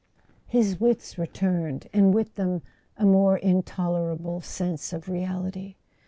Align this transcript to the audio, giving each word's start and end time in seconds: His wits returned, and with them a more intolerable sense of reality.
His 0.47 0.79
wits 0.79 1.19
returned, 1.19 1.87
and 1.93 2.11
with 2.11 2.33
them 2.33 2.63
a 2.97 3.05
more 3.05 3.37
intolerable 3.37 4.41
sense 4.41 4.93
of 4.93 5.07
reality. 5.09 5.75